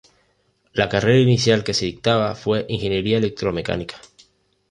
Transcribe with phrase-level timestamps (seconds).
[0.73, 3.97] La carrera inicial que se dictaba fue ingeniería electromecánica.